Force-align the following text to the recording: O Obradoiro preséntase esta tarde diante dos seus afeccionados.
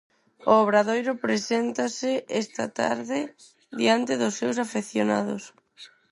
O 0.51 0.53
Obradoiro 0.63 1.13
preséntase 1.25 2.11
esta 2.43 2.65
tarde 2.79 3.19
diante 3.81 4.13
dos 4.21 4.33
seus 4.39 4.55
afeccionados. 4.65 5.43